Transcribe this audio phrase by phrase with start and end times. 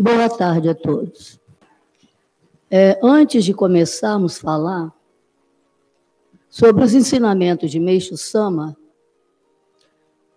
[0.00, 1.40] Boa tarde a todos.
[2.70, 4.94] É, antes de começarmos a falar
[6.48, 8.76] sobre os ensinamentos de Meixo Sama,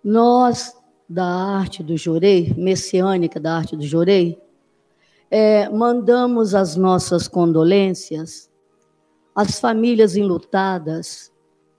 [0.04, 0.76] nós,
[1.08, 4.42] da arte do Jorei, messiânica da arte do Jorei,
[5.29, 8.50] é, mandamos as nossas condolências
[9.36, 11.32] às famílias enlutadas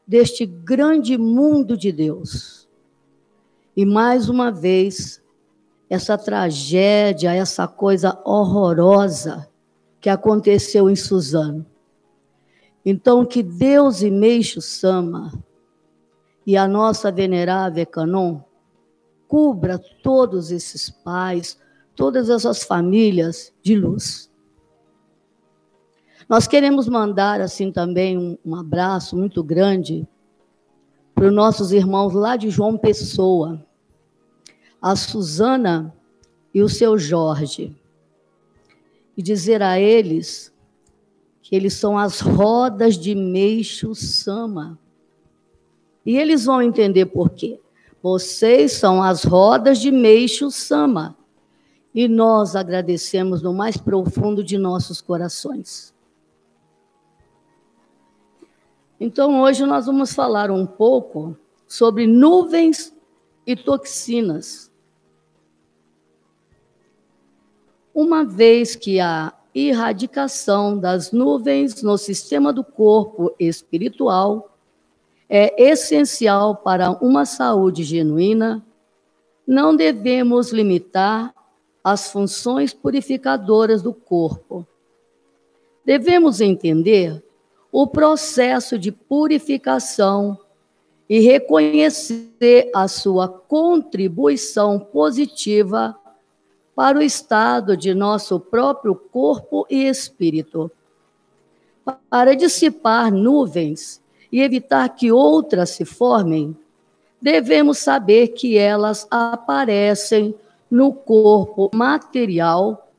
[0.06, 2.68] deste grande mundo de Deus.
[3.76, 5.21] E mais uma vez,
[5.92, 9.46] essa tragédia, essa coisa horrorosa
[10.00, 11.66] que aconteceu em Suzano.
[12.82, 15.30] Então, que Deus e Meixo Sama
[16.46, 18.40] e a nossa venerável Canon
[19.28, 21.60] cubra todos esses pais,
[21.94, 24.32] todas essas famílias de luz.
[26.26, 30.08] Nós queremos mandar assim também um, um abraço muito grande
[31.14, 33.62] para os nossos irmãos lá de João Pessoa,
[34.82, 35.94] a Suzana
[36.52, 37.74] e o seu Jorge,
[39.16, 40.52] e dizer a eles
[41.40, 44.78] que eles são as rodas de Meixo Sama.
[46.04, 47.60] E eles vão entender por quê.
[48.02, 51.16] Vocês são as rodas de Meixo Sama.
[51.94, 55.94] E nós agradecemos no mais profundo de nossos corações.
[58.98, 61.36] Então, hoje nós vamos falar um pouco
[61.68, 62.96] sobre nuvens
[63.46, 64.71] e toxinas.
[67.94, 74.56] Uma vez que a erradicação das nuvens no sistema do corpo espiritual
[75.28, 78.64] é essencial para uma saúde genuína,
[79.46, 81.34] não devemos limitar
[81.82, 84.66] as funções purificadoras do corpo.
[85.84, 87.22] Devemos entender
[87.70, 90.38] o processo de purificação
[91.08, 95.96] e reconhecer a sua contribuição positiva
[96.82, 100.68] para o estado de nosso próprio corpo e espírito.
[102.10, 104.02] Para dissipar nuvens
[104.32, 106.56] e evitar que outras se formem,
[107.20, 110.34] devemos saber que elas aparecem
[110.68, 112.90] no corpo material,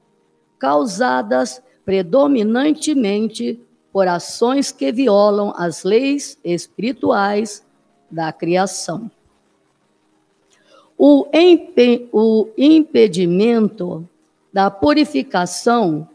[0.58, 3.60] causadas predominantemente
[3.92, 7.66] por ações que violam as leis espirituais
[8.10, 9.12] da criação.
[11.06, 11.28] O,
[12.14, 14.08] o impedimento
[14.54, 16.08] da purificação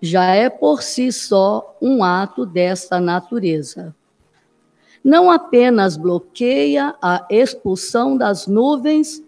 [0.00, 3.94] já é por si só um ato desta natureza.
[5.04, 9.22] Não apenas bloqueia a expulsão das nuvens,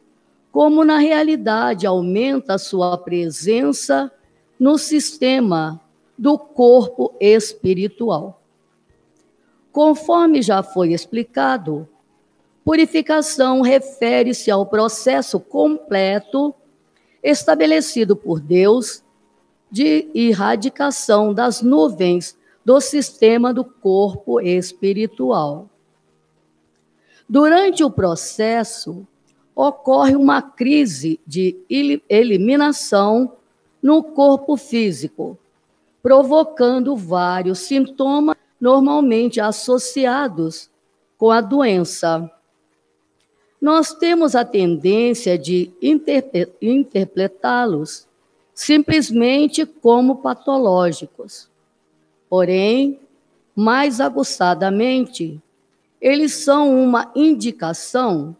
[0.51, 4.11] como na realidade aumenta sua presença
[4.59, 5.79] no sistema
[6.17, 8.41] do corpo espiritual.
[9.71, 11.87] Conforme já foi explicado,
[12.65, 16.55] Purificação refere-se ao processo completo
[17.23, 19.05] estabelecido por Deus
[19.71, 25.69] de erradicação das nuvens do sistema do corpo espiritual.
[27.29, 29.07] Durante o processo,
[29.55, 31.59] ocorre uma crise de
[32.09, 33.37] eliminação
[33.83, 35.39] no corpo físico,
[36.03, 40.71] provocando vários sintomas normalmente associados
[41.19, 42.31] com a doença
[43.65, 45.73] nós temos a tendência de
[46.61, 48.07] interpretá-los
[48.53, 51.49] simplesmente como patológicos.
[52.29, 53.01] Porém,
[53.57, 55.41] mais aguçadamente,
[55.99, 58.37] eles são uma indicação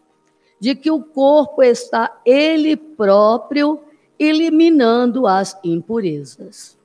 [0.59, 3.79] de que o corpo está ele próprio
[4.19, 6.77] eliminando as impurezas.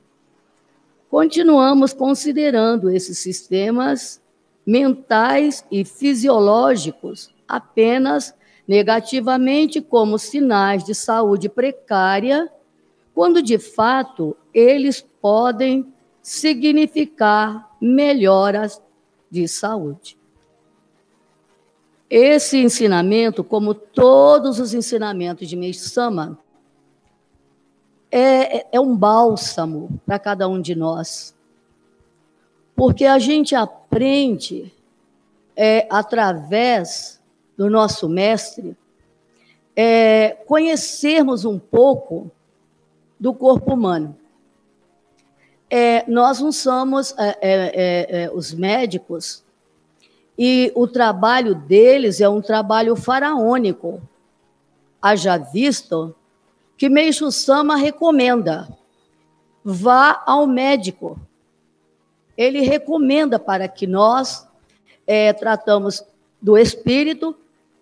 [1.11, 4.19] Continuamos considerando esses sistemas
[4.65, 8.35] mentais e fisiológicos apenas
[8.67, 12.51] negativamente como sinais de saúde precária,
[13.15, 18.81] quando de fato eles podem significar melhoras
[19.31, 20.17] de saúde.
[22.09, 26.39] Esse ensinamento, como todos os ensinamentos de Meisama,
[28.11, 31.37] é, é um bálsamo para cada um de nós.
[32.75, 34.73] Porque a gente aprende
[35.55, 37.20] é, através
[37.61, 38.75] do nosso mestre,
[39.77, 42.31] é conhecermos um pouco
[43.19, 44.17] do corpo humano.
[45.69, 49.45] É, nós não somos é, é, é, é, os médicos
[50.39, 54.01] e o trabalho deles é um trabalho faraônico.
[55.03, 56.15] Haja visto
[56.79, 58.71] que Meixo Sama recomenda:
[59.63, 61.21] vá ao médico.
[62.39, 64.49] Ele recomenda para que nós
[65.07, 66.03] é, tratamos
[66.41, 67.37] do espírito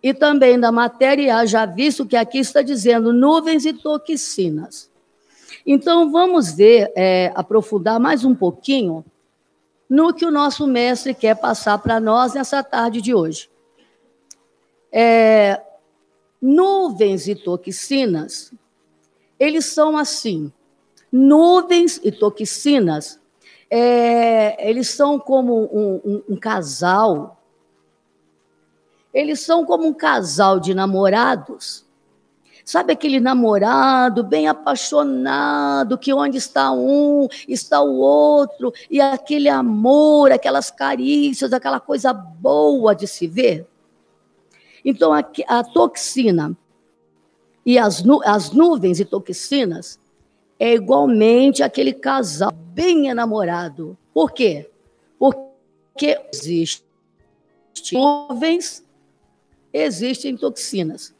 [0.08, 4.90] e também da matéria, já visto que aqui está dizendo nuvens e toxinas.
[5.66, 9.05] Então, vamos ver, é, aprofundar mais um pouquinho
[9.88, 13.50] no que o nosso mestre quer passar para nós nessa tarde de hoje.
[14.90, 15.60] É,
[16.40, 18.52] nuvens e toxinas,
[19.38, 20.50] eles são assim.
[21.12, 23.20] Nuvens e toxinas,
[23.70, 27.38] é, eles são como um, um, um casal.
[29.12, 31.88] Eles são como um casal de namorados
[32.69, 40.31] Sabe aquele namorado bem apaixonado, que onde está um, está o outro, e aquele amor,
[40.31, 43.66] aquelas carícias, aquela coisa boa de se ver?
[44.84, 46.55] Então, a, a toxina
[47.64, 49.99] e as, nu, as nuvens e toxinas
[50.58, 53.96] é igualmente aquele casal bem enamorado.
[54.12, 54.70] Por quê?
[55.19, 56.84] Porque existem
[57.94, 58.84] nuvens,
[59.73, 61.15] existem toxinas.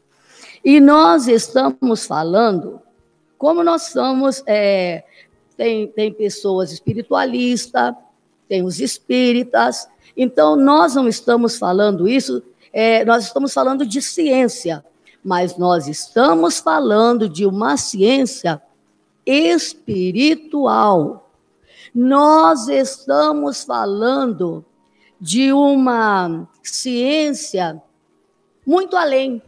[0.63, 2.81] E nós estamos falando,
[3.37, 5.03] como nós somos, é,
[5.55, 7.93] tem, tem pessoas espiritualistas,
[8.47, 9.87] tem os espíritas,
[10.17, 12.43] então nós não estamos falando isso,
[12.73, 14.83] é, nós estamos falando de ciência,
[15.23, 18.61] mas nós estamos falando de uma ciência
[19.25, 21.29] espiritual.
[21.93, 24.65] Nós estamos falando
[25.19, 27.81] de uma ciência
[28.69, 29.41] muito além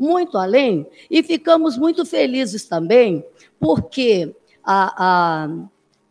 [0.00, 3.22] muito além, e ficamos muito felizes também,
[3.60, 4.94] porque a,
[5.44, 5.48] a,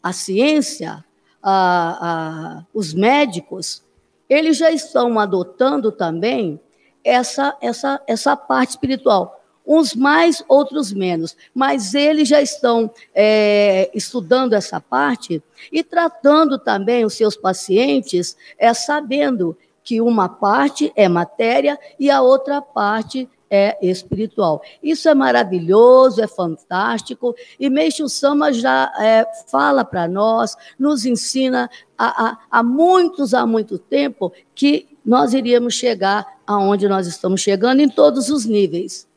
[0.04, 1.04] a ciência,
[1.42, 3.84] a, a, os médicos,
[4.30, 6.60] eles já estão adotando também
[7.04, 9.42] essa, essa, essa parte espiritual.
[9.66, 17.06] Uns mais, outros menos, mas eles já estão é, estudando essa parte e tratando também
[17.06, 19.58] os seus pacientes, é, sabendo
[19.90, 24.62] que uma parte é matéria e a outra parte é espiritual.
[24.84, 31.68] Isso é maravilhoso, é fantástico, e Meixo Sama já é, fala para nós, nos ensina
[31.98, 37.80] há, há, há muitos, há muito tempo, que nós iríamos chegar aonde nós estamos chegando
[37.80, 39.08] em todos os níveis.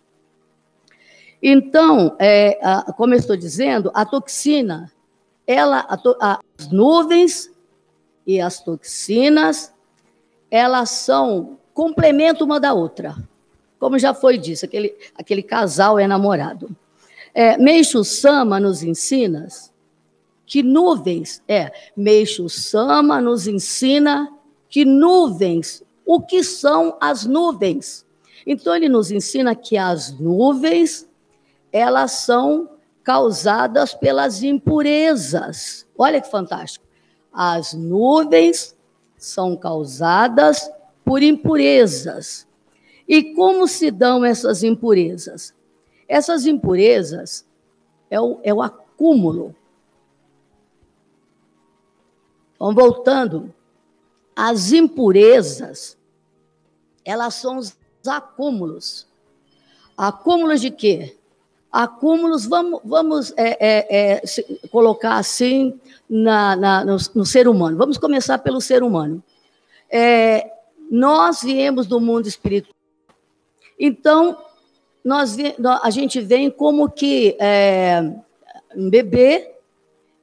[1.43, 4.91] Então, é, a, como eu estou dizendo, a toxina,
[5.47, 7.53] ela, a as nuvens
[8.27, 9.72] e as toxinas,
[10.53, 13.17] elas são complemento uma da outra
[13.83, 16.71] como já foi dito, aquele, aquele casal é namorado.
[17.35, 19.49] É, Meixo Sama nos ensina
[20.47, 24.33] que nuvens, é, Meixo Sama nos ensina
[24.69, 28.07] que nuvens, o que são as nuvens?
[28.47, 31.09] Então ele nos ensina que as nuvens,
[31.73, 32.71] elas são
[33.03, 35.85] causadas pelas impurezas.
[35.99, 36.87] Olha que fantástico.
[37.33, 38.77] As nuvens
[39.23, 40.69] são causadas
[41.05, 42.45] por impurezas.
[43.07, 45.55] E como se dão essas impurezas?
[46.09, 47.47] Essas impurezas
[48.11, 49.55] é o, é o acúmulo.
[52.57, 53.55] Então, voltando,
[54.35, 55.97] as impurezas,
[57.05, 59.07] elas são os acúmulos.
[59.97, 61.17] Acúmulos de quê?
[61.73, 64.23] Acúmulos, vamos, vamos é, é, é,
[64.71, 67.79] colocar assim na, na no, no, ser humano.
[67.79, 69.23] Vamos começar pelo ser humano.
[69.91, 70.53] É,
[70.91, 72.73] nós viemos do mundo espiritual
[73.85, 74.39] então,
[75.05, 75.37] nós,
[75.83, 78.01] a gente vem como que é,
[78.77, 79.51] um bebê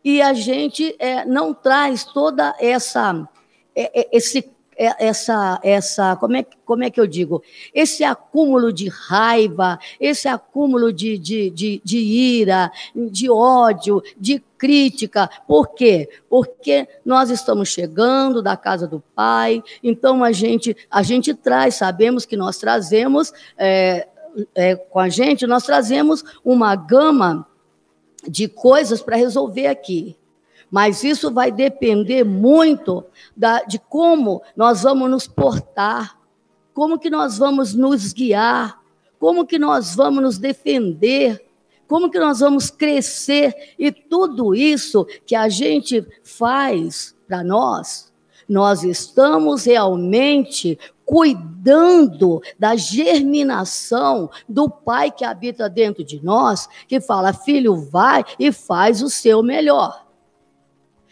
[0.02, 3.28] e a gente é, não traz toda essa
[3.76, 7.44] esse essa essa como é como é que eu digo?
[7.74, 15.30] Esse acúmulo de raiva esse acúmulo de, de, de, de ira de ódio de crítica.
[15.46, 16.10] Por quê?
[16.30, 22.26] Porque nós estamos chegando da casa do pai então a gente a gente traz sabemos
[22.26, 24.08] que nós trazemos é,
[24.56, 27.46] é, com a gente nós trazemos uma gama
[28.26, 30.16] de coisas para resolver aqui
[30.70, 33.04] mas isso vai depender muito
[33.36, 36.18] da, de como nós vamos nos portar,
[36.74, 38.80] como que nós vamos nos guiar,
[39.18, 41.44] como que nós vamos nos defender,
[41.88, 43.54] como que nós vamos crescer.
[43.78, 48.14] E tudo isso que a gente faz para nós,
[48.48, 57.34] nós estamos realmente cuidando da germinação do Pai que habita dentro de nós, que fala:
[57.34, 60.09] filho, vai e faz o seu melhor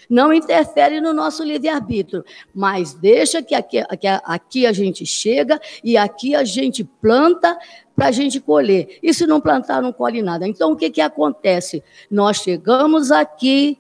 [0.10, 2.24] não interfere no nosso livre-arbítrio,
[2.54, 7.58] mas deixa que aqui, aqui, aqui a gente chega e aqui a gente planta
[7.96, 9.00] para a gente colher.
[9.02, 10.48] E se não plantar, não colhe nada.
[10.48, 11.84] Então, o que, que acontece?
[12.10, 13.80] Nós chegamos aqui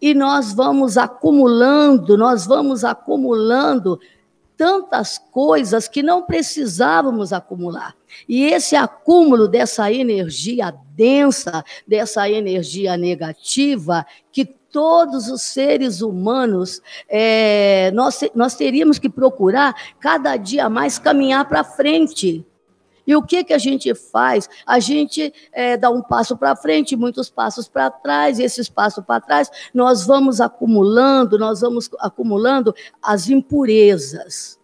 [0.00, 4.00] e nós vamos acumulando, nós vamos acumulando
[4.56, 7.94] tantas coisas que não precisávamos acumular.
[8.28, 17.92] E esse acúmulo dessa energia densa dessa energia negativa que todos os seres humanos, é,
[17.92, 22.44] nós, nós teríamos que procurar cada dia mais caminhar para frente.
[23.06, 24.48] E o que, que a gente faz?
[24.64, 29.04] A gente é, dá um passo para frente, muitos passos para trás, e esses passos
[29.04, 34.58] para trás, nós vamos acumulando, nós vamos acumulando as impurezas.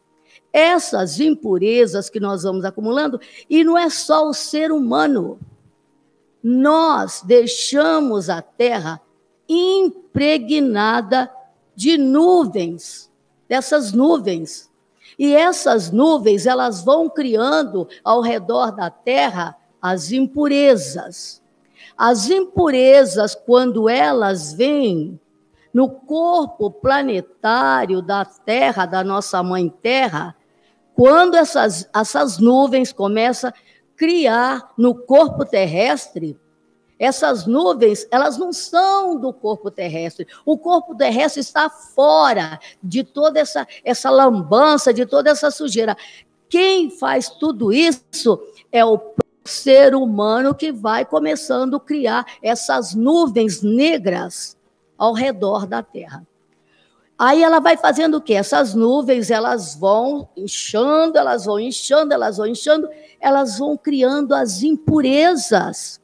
[0.53, 5.39] Essas impurezas que nós vamos acumulando, e não é só o ser humano,
[6.43, 9.03] nós deixamos a terra
[9.49, 11.31] impregnada
[11.75, 13.11] de nuvens,
[13.49, 14.71] dessas nuvens.
[15.19, 21.43] E essas nuvens, elas vão criando ao redor da terra as impurezas.
[21.97, 25.19] As impurezas, quando elas vêm
[25.73, 30.35] no corpo planetário da Terra, da nossa mãe Terra,
[30.95, 33.55] quando essas, essas nuvens começam a
[33.97, 36.39] criar no corpo terrestre,
[36.99, 40.27] essas nuvens, elas não são do corpo terrestre.
[40.45, 45.97] O corpo terrestre está fora de toda essa, essa lambança, de toda essa sujeira.
[46.49, 48.41] Quem faz tudo isso
[48.73, 49.01] é o
[49.45, 54.57] ser humano que vai começando a criar essas nuvens negras
[54.97, 56.27] ao redor da Terra.
[57.17, 58.35] Aí ela vai fazendo o quê?
[58.35, 62.89] Essas nuvens, elas vão inchando, elas vão inchando, elas vão inchando,
[63.21, 66.01] elas vão criando as impurezas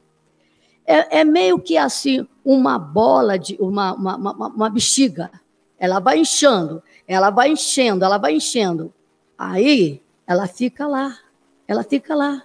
[0.87, 5.31] é, é meio que assim, uma bola de uma, uma, uma, uma bexiga.
[5.79, 8.93] Ela vai inchando, ela vai enchendo, ela vai enchendo.
[9.37, 11.19] Aí ela fica lá,
[11.67, 12.43] ela fica lá.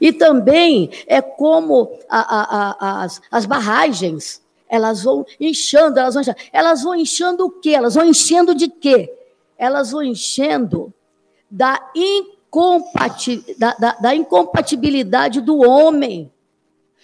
[0.00, 6.22] E também é como a, a, a, as, as barragens, elas vão inchando, elas vão
[6.22, 6.38] inchando.
[6.52, 7.70] Elas vão inchando o quê?
[7.70, 9.12] Elas vão enchendo de quê?
[9.58, 10.92] Elas vão enchendo
[11.50, 16.32] da, incompati da, da, da incompatibilidade do homem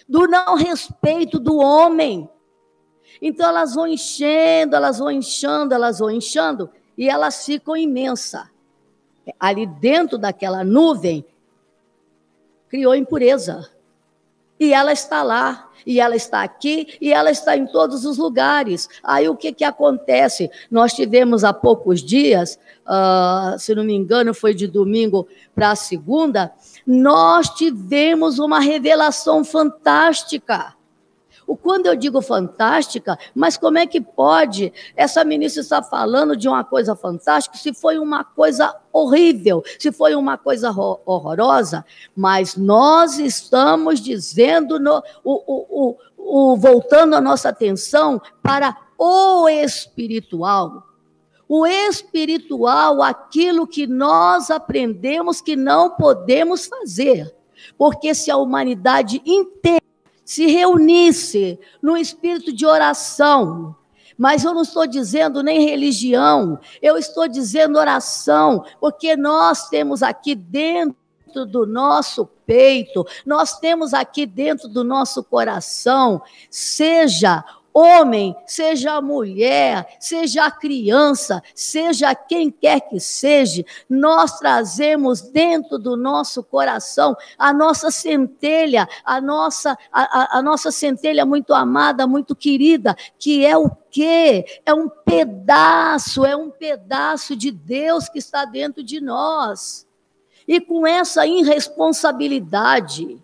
[0.07, 2.29] do não respeito do homem.
[3.21, 8.49] Então elas vão enchendo, elas vão inchando, elas vão inchando e elas ficam imensas.
[9.39, 11.25] Ali dentro daquela nuvem
[12.69, 13.69] criou impureza.
[14.57, 18.87] E ela está lá, e ela está aqui, e ela está em todos os lugares.
[19.03, 20.49] Aí o que, que acontece?
[20.69, 26.53] Nós tivemos há poucos dias, uh, se não me engano, foi de domingo para segunda,
[26.85, 30.75] nós tivemos uma revelação fantástica.
[31.61, 36.63] Quando eu digo fantástica, mas como é que pode essa ministra estar falando de uma
[36.63, 41.83] coisa fantástica se foi uma coisa horrível, se foi uma coisa horrorosa?
[42.15, 45.97] Mas nós estamos dizendo, no, o, o,
[46.53, 50.90] o voltando a nossa atenção para o espiritual.
[51.53, 57.29] O espiritual, aquilo que nós aprendemos que não podemos fazer.
[57.77, 59.83] Porque se a humanidade inteira
[60.23, 63.75] se reunisse no espírito de oração,
[64.17, 70.35] mas eu não estou dizendo nem religião, eu estou dizendo oração, porque nós temos aqui
[70.35, 79.95] dentro do nosso peito, nós temos aqui dentro do nosso coração, seja homem, seja mulher,
[79.99, 87.89] seja criança, seja quem quer que seja, nós trazemos dentro do nosso coração a nossa
[87.91, 94.45] centelha, a nossa, a, a nossa centelha muito amada, muito querida, que é o quê?
[94.65, 99.87] É um pedaço, é um pedaço de Deus que está dentro de nós.
[100.47, 103.21] E com essa irresponsabilidade,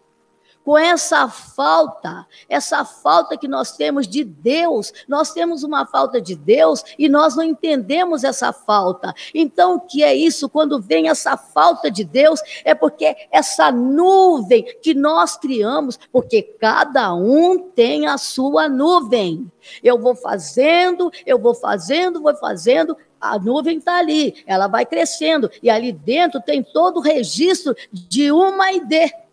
[0.68, 6.36] com essa falta, essa falta que nós temos de Deus, nós temos uma falta de
[6.36, 9.14] Deus e nós não entendemos essa falta.
[9.34, 10.50] Então, o que é isso?
[10.50, 17.14] Quando vem essa falta de Deus, é porque essa nuvem que nós criamos, porque cada
[17.16, 19.50] um tem a sua nuvem.
[19.82, 25.50] Eu vou fazendo, eu vou fazendo, vou fazendo, a nuvem está ali, ela vai crescendo,
[25.64, 29.27] e ali dentro tem todo o registro de uma ideia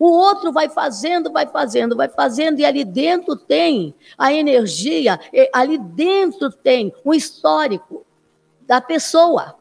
[0.00, 5.20] o outro vai fazendo, vai fazendo, vai fazendo, e ali dentro tem a energia,
[5.52, 8.06] ali dentro tem um histórico
[8.66, 9.54] da pessoa.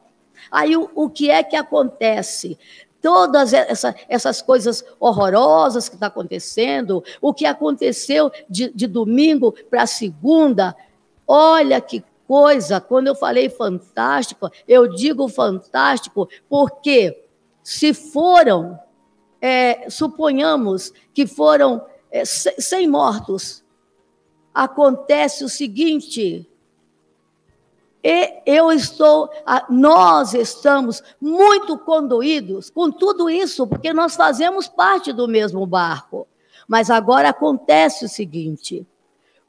[0.49, 2.57] Aí o, o que é que acontece?
[3.01, 9.87] todas essa, essas coisas horrorosas que está acontecendo, o que aconteceu de, de domingo para
[9.87, 10.75] segunda,
[11.25, 17.23] olha que coisa, quando eu falei fantástico, eu digo fantástico porque
[17.63, 18.77] se foram
[19.41, 23.63] é, suponhamos que foram é, 100 mortos,
[24.53, 26.47] acontece o seguinte:
[28.03, 29.29] E eu estou,
[29.69, 36.27] nós estamos muito conduídos com tudo isso, porque nós fazemos parte do mesmo barco.
[36.67, 38.85] Mas agora acontece o seguinte: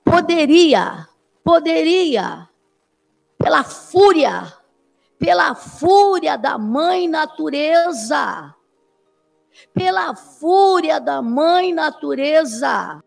[0.05, 1.09] poderia,
[1.43, 2.49] poderia,
[3.39, 4.53] pela fúria,
[5.19, 8.55] pela fúria da mãe natureza,
[9.73, 13.03] pela fúria da mãe natureza,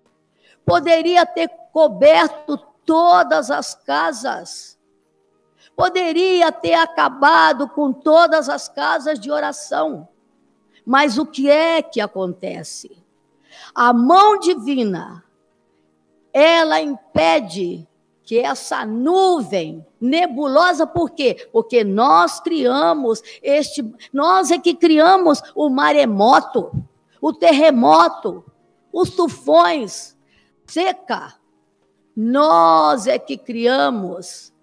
[0.66, 4.78] poderia ter coberto todas as casas,
[5.76, 10.08] poderia ter acabado com todas as casas de oração.
[10.86, 13.04] Mas o que é que acontece?
[13.74, 15.24] A mão divina,
[16.34, 17.88] ela impede
[18.24, 21.48] que essa nuvem nebulosa, por quê?
[21.52, 26.72] Porque nós criamos este, nós é que criamos o maremoto,
[27.22, 28.44] o terremoto,
[28.92, 30.16] os tufões,
[30.66, 31.34] seca.
[32.16, 34.54] Nós é que criamos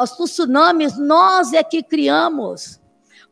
[0.00, 2.80] os tsunamis, nós é que criamos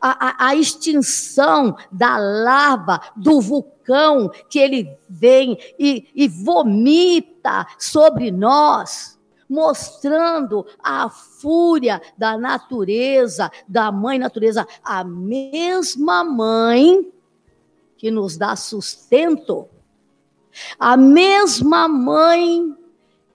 [0.01, 9.19] a, a, extinção da lava do vulcão que ele vem e, e vomita sobre nós
[9.53, 17.13] mostrando a fúria da natureza, da mãe natureza, a mesma mãe
[17.99, 19.69] que nos dá sustento,
[20.79, 22.75] a mesma mãe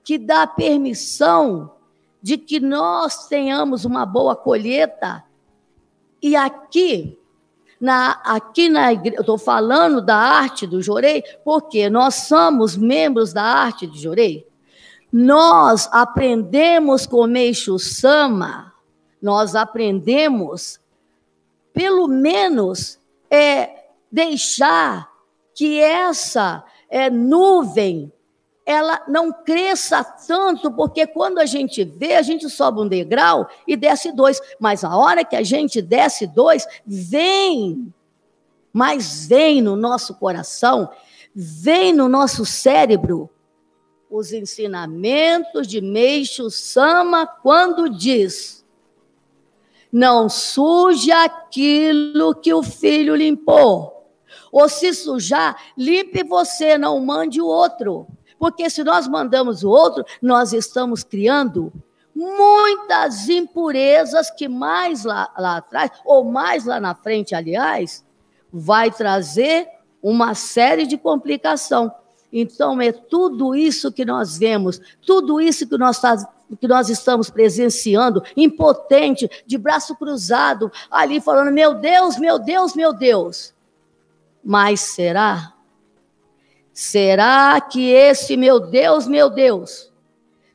[0.04, 1.72] que dá permissão
[2.22, 5.24] de que nós tenhamos uma boa colheita
[6.22, 7.18] e aqui,
[7.80, 13.34] na, aqui na igreja, eu estou falando da arte do Jorei, porque nós somos membros
[13.34, 14.47] da arte do Jorei.
[15.12, 18.74] Nós aprendemos com Meixo Sama,
[19.22, 20.80] nós aprendemos,
[21.74, 23.00] pelo menos,
[23.30, 25.10] é, deixar
[25.56, 28.12] que essa é, nuvem
[28.68, 33.78] ela não cresça tanto, porque quando a gente vê, a gente sobe um degrau e
[33.78, 34.42] desce dois.
[34.60, 37.94] Mas a hora que a gente desce dois, vem,
[38.74, 40.90] mas vem no nosso coração,
[41.34, 43.30] vem no nosso cérebro
[44.10, 48.66] os ensinamentos de Meixo Sama quando diz:
[49.92, 53.94] não suje aquilo que o filho limpou.
[54.52, 58.08] Ou se sujar, limpe você, não mande o outro.
[58.40, 61.72] Porque se nós mandamos o outro, nós estamos criando
[62.16, 68.04] muitas impurezas que mais lá, lá atrás, ou mais lá na frente, aliás,
[68.52, 69.68] vai trazer
[70.02, 71.92] uma série de complicação.
[72.32, 76.02] Então, é tudo isso que nós vemos, tudo isso que nós,
[76.60, 82.94] que nós estamos presenciando, impotente, de braço cruzado, ali falando: meu Deus, meu Deus, meu
[82.94, 83.54] Deus.
[84.44, 85.54] Mas será
[86.80, 89.92] Será que esse meu Deus, meu Deus,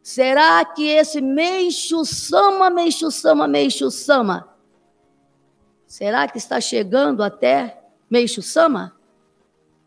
[0.00, 4.48] será que esse Meixo Sama, Meixo Sama, Meixo Sama,
[5.84, 8.96] será que está chegando até Meixo Sama?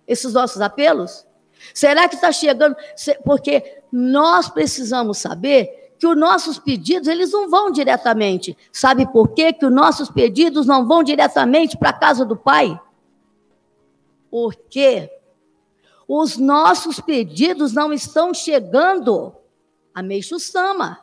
[0.06, 1.26] Esses nossos apelos?
[1.74, 2.76] Será que está chegando?
[3.24, 8.58] Porque nós precisamos saber que os nossos pedidos, eles não vão diretamente.
[8.72, 9.54] Sabe por quê?
[9.54, 12.80] que os nossos pedidos não vão diretamente para a casa do Pai?
[14.30, 15.10] Porque
[16.08, 19.34] os nossos pedidos não estão chegando
[19.94, 21.00] a Meixo Sama,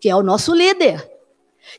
[0.00, 1.10] que é o nosso líder,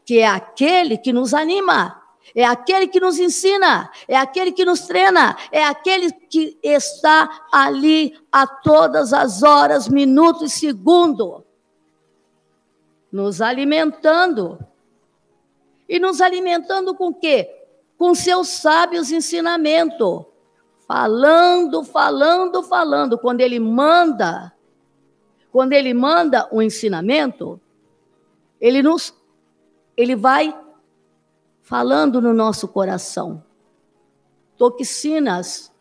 [0.06, 2.03] que é aquele que nos anima,
[2.36, 8.18] é aquele que nos ensina, é aquele que nos treina, é aquele que está ali
[8.32, 11.44] a todas as horas, minutos e segundo,
[13.12, 14.58] nos alimentando.
[15.88, 17.50] E nos alimentando com quê?
[17.98, 20.26] Com seus sábios ensinamentos
[20.88, 23.18] falando, falando, falando.
[23.18, 24.54] Quando ele manda,
[25.52, 27.60] quando ele manda o um ensinamento,
[28.60, 29.14] ele nos
[29.96, 30.56] ele vai
[31.64, 33.44] falando no nosso coração.
[34.58, 35.72] Toxinas.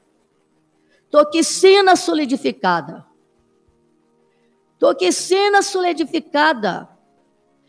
[1.11, 3.05] Toxina solidificada.
[4.79, 6.89] Toxina solidificada.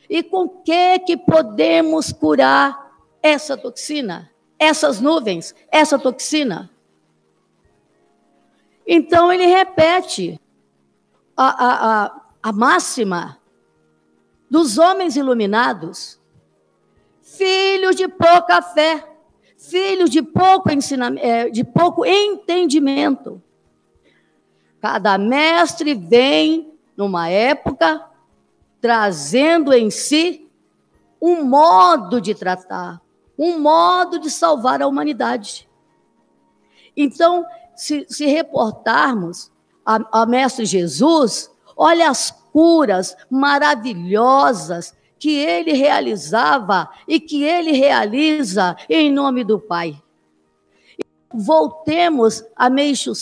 [0.10, 4.32] E com que que podemos curar essa toxina?
[4.60, 6.69] Essas nuvens, essa toxina?
[8.86, 10.39] Então ele repete
[11.36, 13.39] a, a, a, a máxima
[14.49, 16.19] dos homens iluminados,
[17.38, 19.08] filhos de pouca fé,
[19.58, 23.41] filhos de pouco ensinamento, é, de pouco entendimento.
[24.80, 28.06] Cada mestre vem numa época
[28.80, 30.52] trazendo em si
[31.22, 33.02] um modo de tratar,
[33.39, 35.69] um modo de salvar a humanidade.
[36.96, 39.52] Então, se, se reportarmos
[39.86, 48.75] a, a Mestre Jesus, olha as curas maravilhosas que ele realizava e que ele realiza
[48.89, 49.97] em nome do Pai.
[51.33, 53.13] Voltemos a Meixo,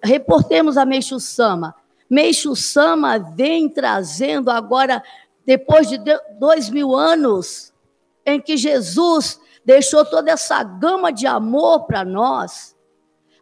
[0.00, 1.74] reportemos a Meixo Sama.
[2.08, 5.02] Meixo Sama vem trazendo agora,
[5.44, 5.98] depois de
[6.38, 7.74] dois mil anos,
[8.24, 12.76] em que Jesus deixou toda essa gama de amor para nós.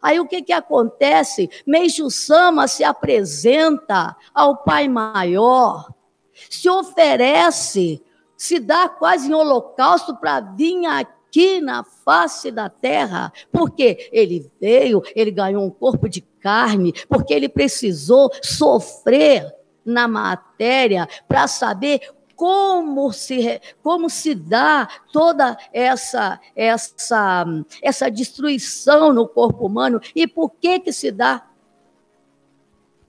[0.00, 1.50] Aí o que, que acontece?
[1.66, 5.99] Meixo Sama se apresenta ao Pai Maior,
[6.48, 8.03] se oferece,
[8.37, 15.03] se dá quase em holocausto para vir aqui na face da terra, porque ele veio,
[15.14, 22.00] ele ganhou um corpo de carne, porque ele precisou sofrer na matéria para saber
[22.35, 27.44] como se, como se dá toda essa, essa,
[27.83, 31.49] essa destruição no corpo humano e por que que se dá?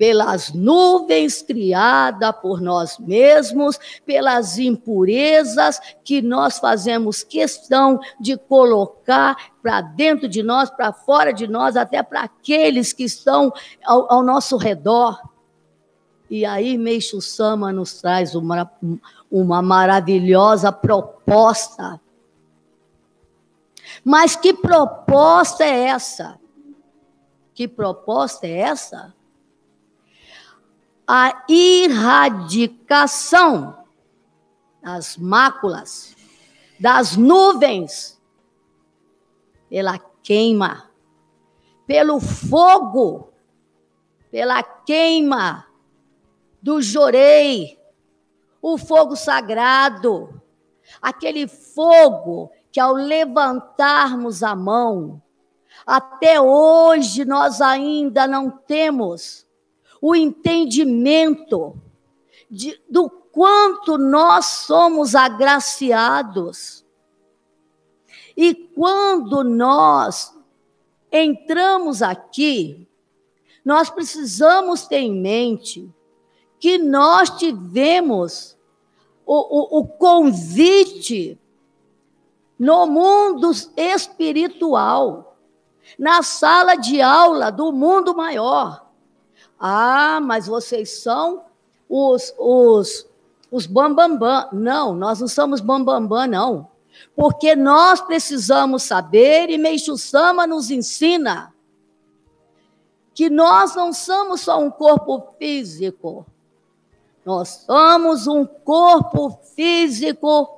[0.02, 9.80] Pelas nuvens criadas por nós mesmos, pelas impurezas que nós fazemos questão de colocar para
[9.80, 13.54] dentro de nós, para fora de nós, até para aqueles que estão
[13.86, 15.22] ao, ao nosso redor.
[16.28, 18.72] E aí Meixo Sama nos traz uma,
[19.32, 22.02] uma maravilhosa proposta.
[24.04, 26.40] Mas que proposta é essa?
[27.54, 29.21] Que proposta é essa?
[31.14, 33.06] A erradicação
[34.82, 36.16] das máculas,
[36.80, 38.18] das nuvens,
[39.70, 40.90] pela queima,
[41.86, 43.34] pelo fogo,
[44.32, 45.68] pela queima
[46.62, 47.78] do jorei,
[48.62, 50.42] o fogo sagrado,
[51.02, 55.22] aquele fogo que ao levantarmos a mão,
[55.86, 59.46] até hoje nós ainda não temos
[60.02, 61.80] o entendimento
[62.50, 66.84] de, do quanto nós somos agraciados.
[68.36, 70.36] E quando nós
[71.12, 72.88] entramos aqui,
[73.64, 75.94] nós precisamos ter em mente
[76.60, 78.58] que nós tivemos
[79.26, 81.40] o, o, o convite
[82.58, 85.38] no mundo espiritual,
[85.98, 88.91] na sala de aula do mundo maior.
[89.64, 91.44] Ah, mas vocês são
[91.88, 93.08] os, os,
[93.52, 94.18] os bambambam.
[94.18, 94.60] Bam, bam.
[94.60, 96.72] Não, nós não somos bambambam, bam, não.
[97.16, 101.54] Porque nós precisamos saber, e Meixo Sama nos ensina,
[103.14, 106.26] que nós não somos só um corpo físico,
[107.24, 110.50] nós somos um corpo físico,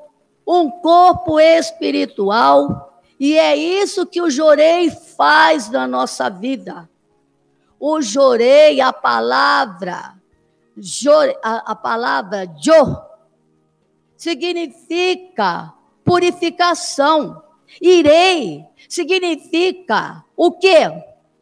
[0.47, 6.89] um corpo espiritual, e é isso que o Jorei faz na nossa vida.
[7.85, 10.15] O Jorei, a palavra,
[10.77, 12.95] jore, a, a palavra Jo,
[14.15, 17.43] significa purificação.
[17.81, 20.79] Irei significa o quê?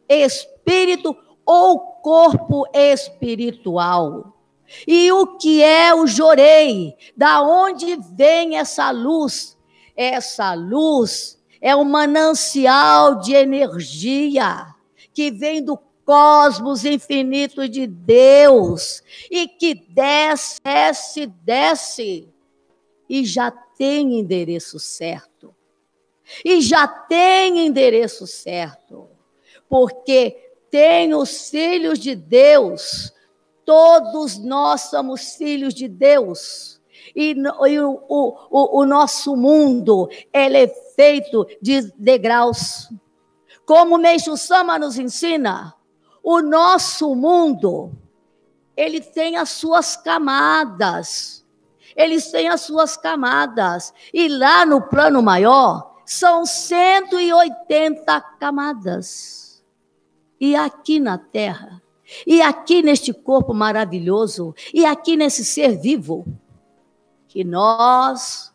[0.08, 4.36] Espírito ou corpo espiritual.
[4.84, 6.96] E o que é o jorei?
[7.16, 9.56] Da onde vem essa luz?
[9.96, 14.74] Essa luz é um manancial de energia
[15.14, 15.78] que vem do
[16.12, 22.28] cosmos infinito de Deus e que desce, desce, desce
[23.08, 25.54] e já tem endereço certo.
[26.44, 29.08] E já tem endereço certo.
[29.68, 33.12] Porque tem os filhos de Deus
[33.64, 36.80] Todos nós somos filhos de Deus.
[37.14, 37.34] E,
[37.68, 42.88] e o, o, o, nosso mundo ele é feito de degraus.
[43.64, 45.74] Como Meixo Sama nos ensina,
[46.22, 47.92] o nosso mundo
[48.76, 51.44] ele tem as suas camadas.
[51.94, 53.92] Eles têm as suas camadas.
[54.14, 59.62] E lá no plano maior são 180 camadas.
[60.40, 61.82] E aqui na Terra
[62.26, 66.26] e aqui neste corpo maravilhoso, e aqui nesse ser vivo,
[67.28, 68.52] que nós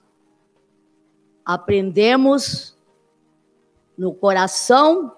[1.44, 2.78] aprendemos
[3.98, 5.16] no coração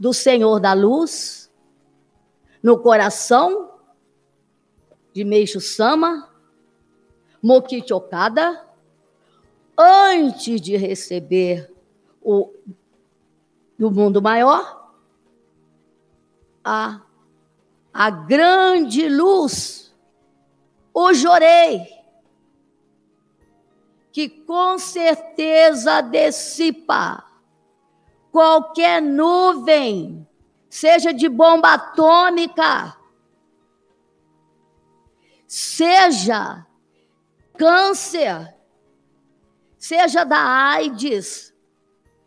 [0.00, 1.52] do Senhor da Luz,
[2.62, 3.70] no coração
[5.12, 6.30] de Meixo Sama,
[7.42, 8.66] Mokichi Okada,
[9.76, 11.70] antes de receber
[12.22, 12.50] o
[13.78, 14.90] do mundo maior,
[16.64, 17.02] a
[17.92, 19.94] a grande luz,
[20.94, 21.86] o jorei,
[24.12, 27.29] que com certeza dissipa
[28.30, 30.26] qualquer nuvem,
[30.68, 32.96] seja de bomba atômica,
[35.46, 36.66] seja
[37.58, 38.54] câncer,
[39.78, 41.54] seja da AIDS,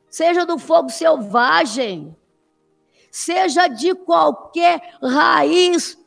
[0.10, 2.16] seja do fogo selvagem,
[3.10, 5.98] seja de qualquer raiz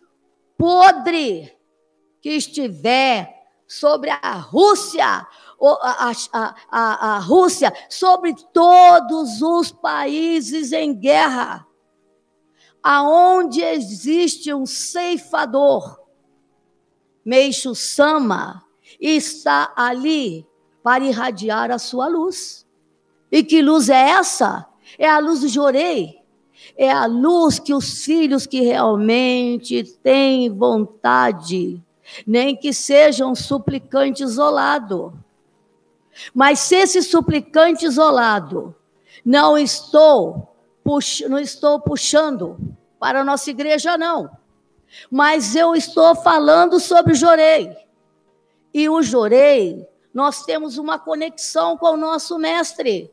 [0.57, 1.57] podre
[2.21, 3.35] que estiver
[3.67, 5.27] sobre a Rússia,
[5.61, 11.67] a, a, a, a Rússia, sobre todos os países em guerra,
[12.83, 15.99] aonde existe um ceifador,
[17.25, 18.63] Meixo Sama,
[19.01, 20.47] está ali
[20.83, 22.65] para irradiar a sua luz.
[23.33, 24.67] E que luz é essa?
[24.97, 26.21] É a luz do Jorei.
[26.77, 31.83] É a luz que os filhos que realmente têm vontade,
[32.27, 35.13] nem que seja um suplicante isolado.
[36.35, 38.75] Mas se esse suplicante isolado
[39.25, 42.57] não estou, pux, não estou puxando
[42.99, 44.31] para a nossa igreja, não.
[45.11, 47.77] Mas eu estou falando sobre o Jorei.
[48.73, 53.13] E o Jorei, nós temos uma conexão com o nosso mestre.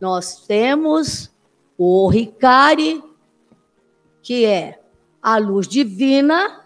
[0.00, 1.30] Nós temos
[1.76, 3.02] o Ricari,
[4.22, 4.80] que é
[5.22, 6.64] a luz divina,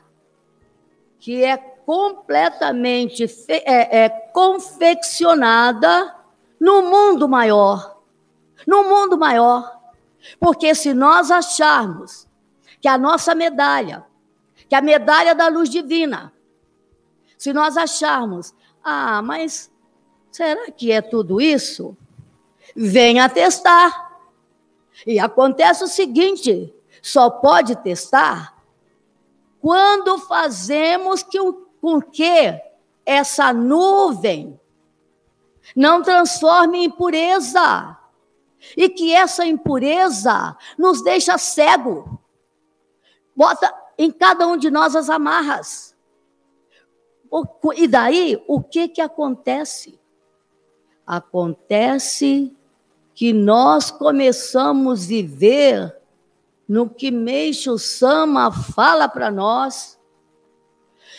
[1.19, 1.57] que é
[1.89, 6.15] completamente é, é, confeccionada
[6.61, 8.03] no mundo maior.
[8.67, 9.81] No mundo maior.
[10.39, 12.29] Porque se nós acharmos
[12.79, 14.05] que a nossa medalha,
[14.69, 16.31] que a medalha da luz divina,
[17.39, 19.73] se nós acharmos, ah, mas
[20.31, 21.97] será que é tudo isso?
[22.77, 24.13] Venha testar.
[25.07, 26.71] E acontece o seguinte:
[27.01, 28.59] só pode testar
[29.61, 31.68] quando fazemos que, com
[32.13, 32.61] que
[33.05, 34.59] essa nuvem
[35.75, 37.97] não transforme em impureza.
[38.77, 42.21] E que essa impureza nos deixa cego.
[43.35, 45.97] Bota em cada um de nós as amarras.
[47.77, 49.99] E daí, o que que acontece?
[51.07, 52.57] Acontece
[53.15, 55.97] que nós começamos a viver
[56.69, 59.98] no que Meixo Sama fala para nós.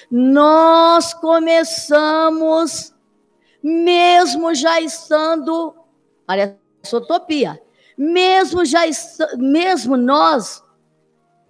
[0.10, 2.94] Nós começamos,
[3.62, 5.76] mesmo já estando,
[6.28, 6.58] olha,
[6.94, 7.62] utopia,
[7.98, 8.82] mesmo já
[9.38, 10.64] mesmo nós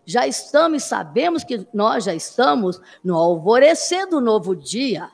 [0.05, 5.09] já estamos, sabemos que nós já estamos no alvorecer do novo dia.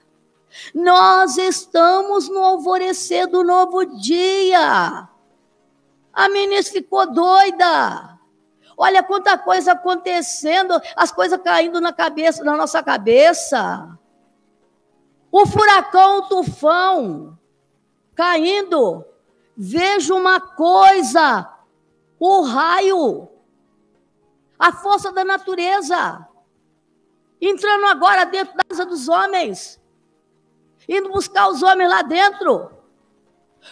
[0.74, 5.10] Nós estamos no alvorecer do novo dia.
[6.14, 8.15] A ministra ficou doida.
[8.78, 13.98] Olha quanta coisa acontecendo, as coisas caindo na cabeça, na nossa cabeça.
[15.32, 17.38] O furacão, o tufão
[18.14, 19.06] caindo.
[19.58, 21.50] Vejo uma coisa,
[22.20, 23.30] o raio
[24.58, 26.28] a força da natureza,
[27.40, 29.80] entrando agora dentro da casa dos homens,
[30.88, 32.72] indo buscar os homens lá dentro.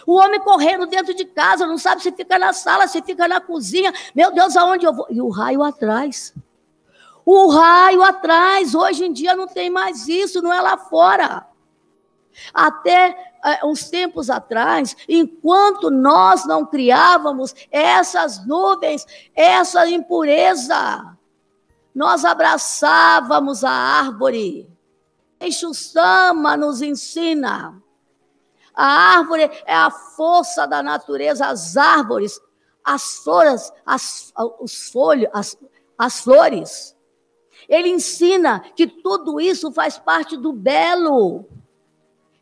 [0.06, 3.40] O homem correndo dentro de casa, não sabe se fica na sala, se fica na
[3.40, 3.92] cozinha.
[4.14, 5.06] Meu Deus, aonde eu vou?
[5.10, 6.34] E o raio atrás.
[7.24, 8.74] O raio atrás.
[8.74, 11.46] Hoje em dia não tem mais isso, não é lá fora.
[12.52, 21.16] Até é, uns tempos atrás, enquanto nós não criávamos essas nuvens, essa impureza,
[21.94, 24.68] nós abraçávamos a árvore.
[25.38, 27.83] Eixo Sama nos ensina.
[28.74, 32.40] A árvore é a força da natureza, as árvores,
[32.82, 35.56] as flores, as, os folhos, as,
[35.96, 36.96] as flores.
[37.68, 41.46] Ele ensina que tudo isso faz parte do belo.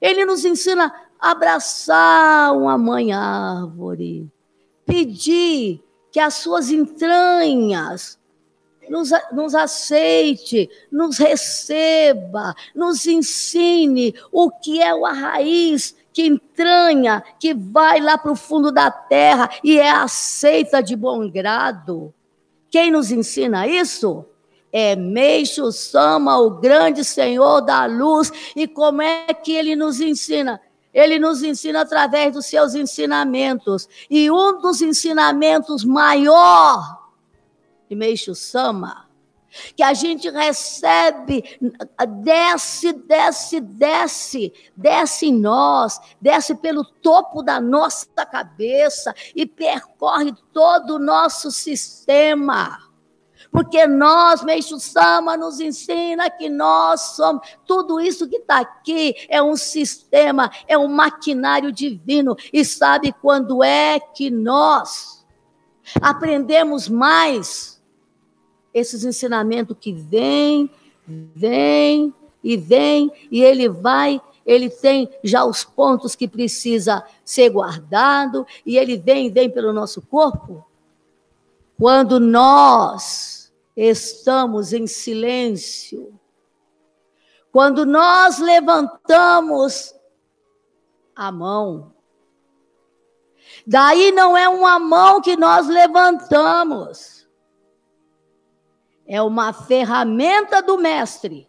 [0.00, 4.28] Ele nos ensina a abraçar uma mãe árvore,
[4.84, 8.18] pedir que as suas entranhas
[8.88, 17.54] nos, nos aceite, nos receba, nos ensine o que é a raiz que entranha, que
[17.54, 22.12] vai lá para o fundo da terra e é aceita de bom grado.
[22.70, 24.26] Quem nos ensina isso?
[24.72, 28.32] é Meixo Sama, o grande Senhor da luz.
[28.56, 30.58] E como é que ele nos ensina?
[30.94, 33.88] Ele nos ensina através dos seus ensinamentos.
[34.10, 37.10] E um dos ensinamentos maior
[37.88, 39.06] de Meixo Sama,
[39.76, 41.58] que a gente recebe,
[42.22, 50.96] desce, desce, desce, desce em nós, desce pelo topo da nossa cabeça e percorre todo
[50.96, 52.92] o nosso sistema
[53.52, 59.42] porque nós, Meixo Sama, nos ensina que nós somos, tudo isso que está aqui é
[59.42, 62.34] um sistema, é um maquinário divino.
[62.50, 65.22] E sabe quando é que nós
[66.00, 67.71] aprendemos mais
[68.72, 70.70] esses ensinamentos que vêm,
[71.06, 78.46] vêm e vêm, e ele vai ele tem já os pontos que precisa ser guardado
[78.66, 80.66] e ele vem vem pelo nosso corpo.
[81.78, 86.18] Quando nós estamos em silêncio,
[87.50, 89.94] quando nós levantamos
[91.14, 91.92] a mão,
[93.66, 97.21] daí não é uma mão que nós levantamos,
[99.12, 101.46] é uma ferramenta do Mestre.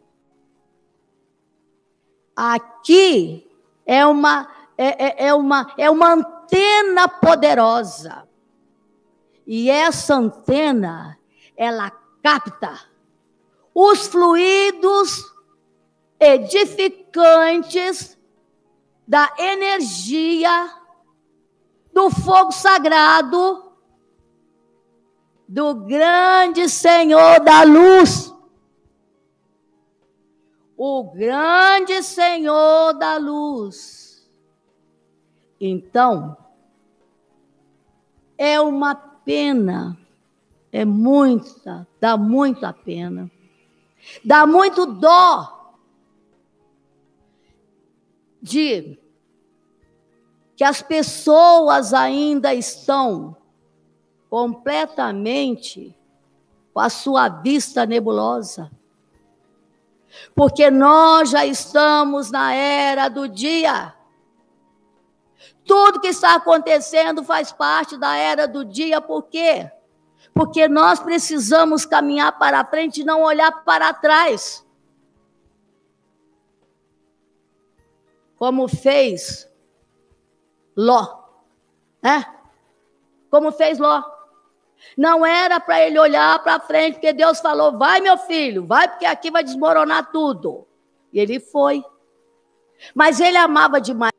[2.35, 3.49] Aqui
[3.85, 8.27] é uma, é, é, é uma, é uma antena poderosa.
[9.47, 11.17] E essa antena,
[11.55, 11.89] ela
[12.21, 12.81] capta
[13.73, 15.23] os fluidos
[16.19, 18.17] edificantes
[19.07, 20.69] da energia
[21.93, 23.62] do fogo sagrado
[25.53, 28.33] do grande Senhor da luz.
[30.75, 34.27] O grande Senhor da luz.
[35.61, 36.35] Então,
[38.35, 39.95] é uma pena,
[40.71, 43.29] é muita, dá muita pena,
[44.25, 45.75] dá muito dó
[48.41, 48.97] de
[50.55, 53.37] que as pessoas ainda estão
[54.33, 55.95] completamente
[56.73, 58.71] com a sua vista nebulosa.
[60.33, 63.93] Porque nós já estamos na era do dia.
[65.63, 69.71] Tudo que está acontecendo faz parte da era do dia, por quê?
[70.33, 74.65] Porque nós precisamos caminhar para frente e não olhar para trás.
[78.35, 79.47] como fez
[80.75, 81.23] Ló,
[82.01, 82.25] né?
[83.29, 84.12] Como fez Ló.
[84.97, 89.05] Não era para ele olhar para frente, porque Deus falou: vai, meu filho, vai, porque
[89.05, 90.67] aqui vai desmoronar tudo.
[91.11, 91.83] E ele foi.
[92.93, 94.13] Mas ele amava demais.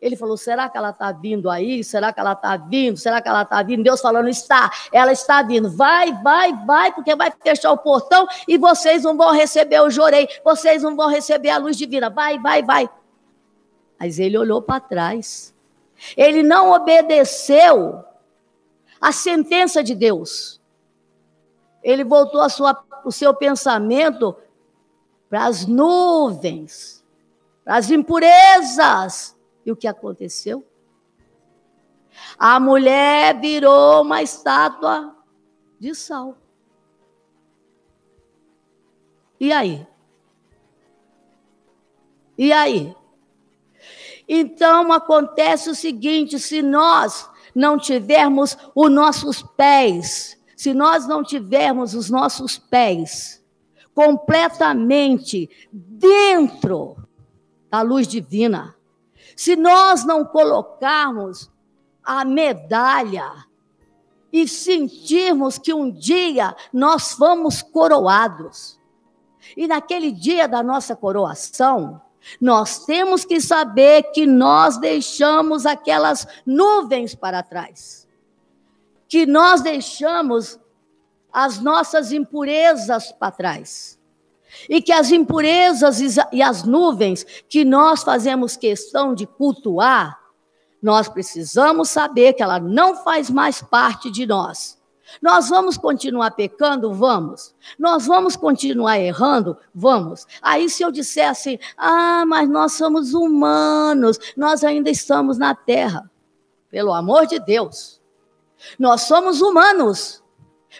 [0.00, 1.84] Ele falou: será que ela está vindo aí?
[1.84, 2.96] Será que ela está vindo?
[2.96, 3.82] Será que ela está vindo?
[3.82, 5.70] Deus falando: está, ela está vindo.
[5.70, 10.26] Vai, vai, vai, porque vai fechar o portão e vocês não vão receber o jorei,
[10.42, 12.08] vocês não vão receber a luz divina.
[12.08, 12.88] Vai, vai, vai.
[13.98, 15.54] Mas ele olhou para trás.
[16.16, 18.02] Ele não obedeceu
[19.00, 20.60] à sentença de Deus.
[21.82, 24.36] Ele voltou sua, o seu pensamento
[25.28, 27.04] para as nuvens,
[27.64, 29.36] para as impurezas.
[29.64, 30.64] E o que aconteceu?
[32.38, 35.16] A mulher virou uma estátua
[35.78, 36.36] de sal.
[39.38, 39.86] E aí?
[42.36, 42.94] E aí?
[44.28, 51.94] Então acontece o seguinte: se nós não tivermos os nossos pés, se nós não tivermos
[51.94, 53.42] os nossos pés
[53.94, 56.96] completamente dentro
[57.70, 58.74] da luz divina,
[59.36, 61.50] se nós não colocarmos
[62.04, 63.30] a medalha
[64.32, 68.78] e sentirmos que um dia nós fomos coroados,
[69.56, 72.00] e naquele dia da nossa coroação,
[72.40, 78.06] nós temos que saber que nós deixamos aquelas nuvens para trás,
[79.08, 80.58] que nós deixamos
[81.32, 83.98] as nossas impurezas para trás.
[84.68, 86.00] E que as impurezas
[86.32, 90.18] e as nuvens que nós fazemos questão de cultuar,
[90.82, 94.79] nós precisamos saber que ela não faz mais parte de nós.
[95.20, 96.92] Nós vamos continuar pecando?
[96.92, 97.54] Vamos.
[97.78, 99.56] Nós vamos continuar errando?
[99.74, 100.26] Vamos.
[100.40, 106.10] Aí, se eu dissesse, ah, mas nós somos humanos, nós ainda estamos na terra.
[106.70, 108.00] Pelo amor de Deus.
[108.78, 110.22] Nós somos humanos,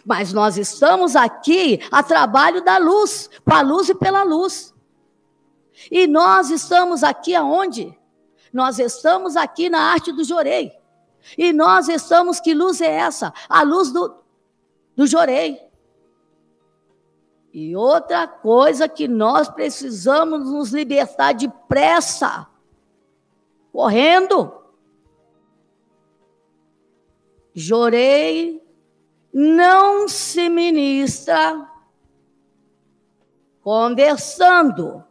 [0.05, 4.75] mas nós estamos aqui a trabalho da luz, com a luz e pela luz.
[5.91, 7.97] E nós estamos aqui aonde?
[8.53, 10.73] Nós estamos aqui na arte do jorei.
[11.37, 13.33] E nós estamos, que luz é essa?
[13.49, 14.15] A luz do,
[14.97, 15.61] do Jorei.
[17.53, 22.47] E outra coisa que nós precisamos nos libertar depressa,
[23.73, 24.53] correndo.
[27.53, 28.65] Jorei
[29.33, 31.69] não se ministra
[33.63, 35.05] conversando,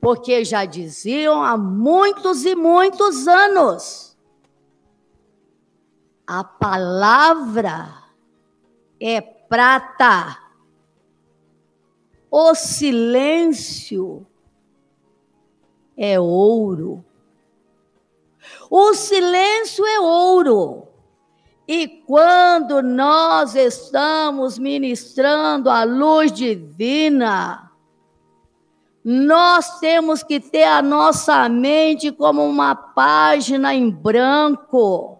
[0.00, 4.08] porque já diziam há muitos e muitos anos
[6.26, 7.97] a palavra
[9.00, 10.38] é prata.
[12.30, 14.26] O silêncio
[15.96, 17.04] é ouro.
[18.70, 20.88] O silêncio é ouro.
[21.66, 27.68] E quando nós estamos ministrando a luz divina,
[29.10, 35.17] Nós temos que ter a nossa mente como uma página em branco,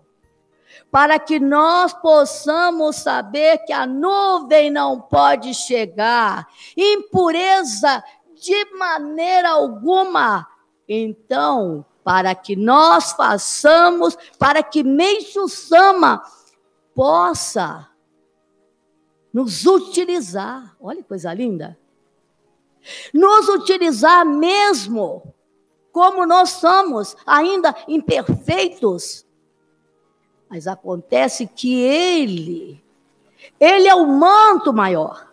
[0.90, 8.02] para que nós possamos saber que a nuvem não pode chegar, impureza
[8.40, 10.46] de maneira alguma.
[10.88, 16.22] Então, para que nós façamos, para que Meixo Sama
[16.94, 17.86] possa
[19.32, 20.74] nos utilizar.
[20.80, 21.78] Olha que coisa linda.
[23.12, 25.34] Nos utilizar mesmo
[25.92, 29.26] como nós somos, ainda imperfeitos.
[30.48, 32.82] Mas acontece que ele,
[33.60, 35.28] ele é o manto maior.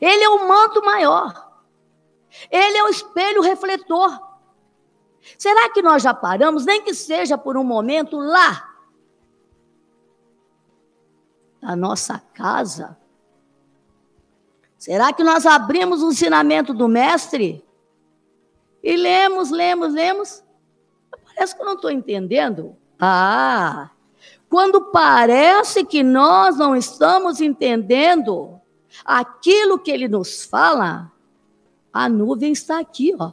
[0.00, 1.62] Ele é o manto maior.
[2.50, 4.20] Ele é o espelho refletor.
[5.38, 8.74] Será que nós já paramos, nem que seja por um momento, lá,
[11.60, 12.96] na nossa casa?
[14.78, 17.64] Será que nós abrimos o ensinamento do Mestre?
[18.82, 20.44] E lemos, lemos, lemos?
[21.24, 22.76] Parece que eu não estou entendendo.
[22.98, 23.90] Ah,
[24.48, 28.60] quando parece que nós não estamos entendendo
[29.04, 31.12] aquilo que ele nos fala,
[31.92, 33.32] a nuvem está aqui, ó.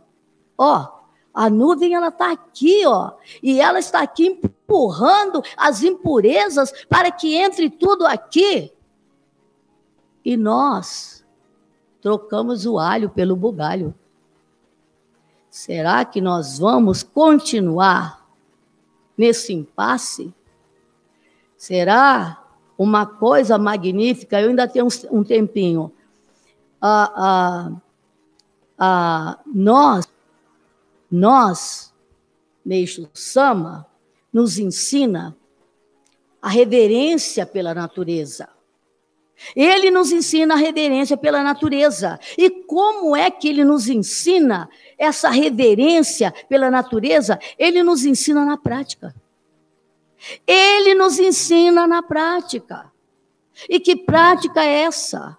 [0.57, 1.03] Ó,
[1.33, 7.35] a nuvem ela está aqui, ó, e ela está aqui empurrando as impurezas para que
[7.35, 8.71] entre tudo aqui.
[10.23, 11.25] E nós
[12.01, 13.93] trocamos o alho pelo bugalho.
[15.49, 18.22] Será que nós vamos continuar
[19.17, 20.33] nesse impasse?
[21.57, 22.43] Será
[22.77, 24.41] uma coisa magnífica?
[24.41, 25.91] Eu ainda tenho um tempinho.
[26.81, 27.71] Ah, ah,
[28.77, 30.05] ah, nós
[31.13, 31.93] nós,
[32.65, 33.85] Meixo Sama,
[34.33, 35.37] nos ensina
[36.41, 38.49] a reverência pela natureza.
[39.55, 42.19] Ele nos ensina a reverência pela natureza.
[42.37, 47.39] E como é que ele nos ensina essa reverência pela natureza?
[47.57, 49.13] Ele nos ensina na prática.
[50.47, 52.91] Ele nos ensina na prática.
[53.69, 55.37] E que prática é essa?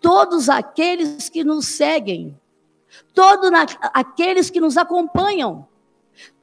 [0.00, 2.40] Todos aqueles que nos seguem
[3.14, 3.50] todos
[3.92, 5.66] aqueles que nos acompanham,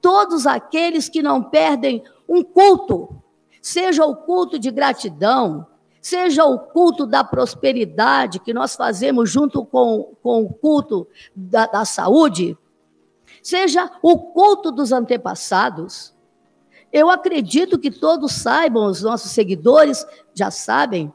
[0.02, 3.22] todos aqueles que não perdem um culto,
[3.62, 5.68] seja o culto de gratidão,
[6.08, 11.06] seja o culto da prosperidade que nós fazemos junto com, com o culto
[11.36, 12.58] da, da saúde,
[13.44, 16.16] seja o culto dos antepassados.
[16.94, 21.14] Eu acredito que todos saibam, os nossos seguidores já sabem,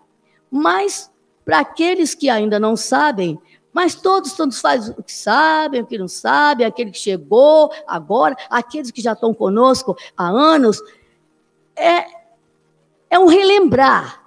[0.50, 1.10] mas
[1.42, 3.40] para aqueles que ainda não sabem,
[3.72, 8.36] mas todos, todos fazem o que sabem, o que não sabem, aquele que chegou agora,
[8.50, 10.78] aqueles que já estão conosco há anos.
[11.74, 12.04] É,
[13.08, 14.21] é um relembrar.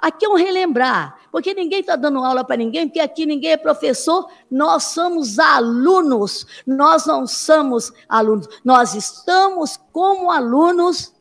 [0.00, 1.18] Aqui é um relembrar.
[1.30, 6.44] Porque ninguém está dando aula para ninguém, porque aqui ninguém é professor, nós somos alunos,
[6.66, 11.14] nós não somos alunos, nós estamos como alunos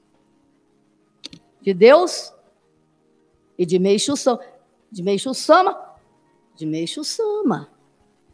[1.61, 2.33] de Deus
[3.57, 4.39] e de Meixo Sama.
[4.91, 5.89] De Meixo Sama
[6.59, 7.69] de Meixo Sama.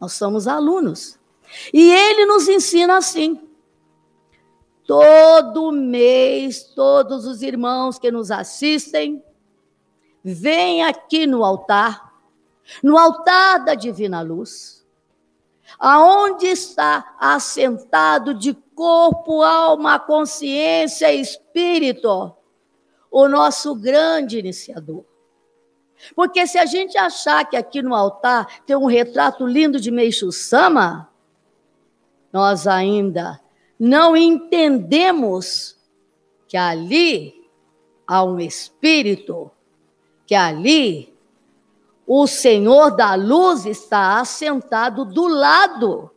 [0.01, 1.19] Nós somos alunos.
[1.71, 3.39] E ele nos ensina assim.
[4.87, 9.23] Todo mês, todos os irmãos que nos assistem,
[10.27, 12.11] vêm aqui no altar,
[12.81, 14.83] no altar da divina luz,
[15.77, 22.35] aonde está assentado de corpo, alma, consciência e espírito,
[23.11, 25.05] o nosso grande iniciador.
[26.15, 30.31] Porque se a gente achar que aqui no altar tem um retrato lindo de Meixo
[30.31, 31.07] Sama,
[32.33, 33.39] nós ainda
[33.79, 35.77] não entendemos
[36.47, 37.47] que ali
[38.07, 39.51] há um espírito,
[40.25, 41.13] que ali
[42.07, 46.11] o Senhor da luz está assentado do lado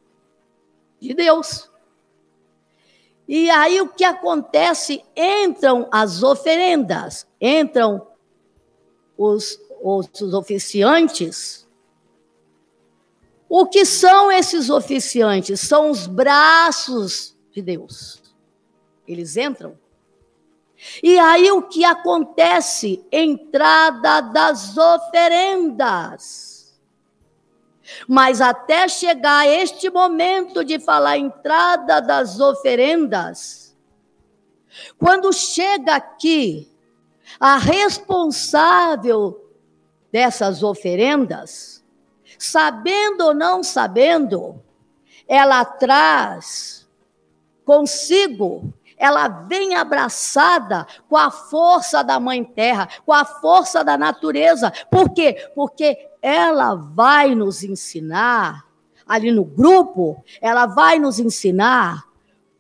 [1.00, 1.70] de Deus.
[3.26, 5.04] E aí o que acontece?
[5.16, 8.06] Entram as oferendas, entram
[9.16, 11.66] os os oficiantes.
[13.48, 15.60] O que são esses oficiantes?
[15.60, 18.22] São os braços de Deus.
[19.06, 19.78] Eles entram.
[21.02, 23.04] E aí o que acontece?
[23.10, 26.78] Entrada das oferendas.
[28.06, 33.76] Mas até chegar este momento de falar entrada das oferendas,
[34.98, 36.70] quando chega aqui
[37.40, 39.52] a responsável
[40.12, 41.82] dessas oferendas,
[42.38, 44.62] sabendo ou não sabendo,
[45.26, 46.86] ela traz
[47.64, 54.72] consigo, ela vem abraçada com a força da Mãe Terra, com a força da natureza.
[54.90, 55.50] Por quê?
[55.54, 58.66] Porque ela vai nos ensinar
[59.06, 62.04] ali no grupo, ela vai nos ensinar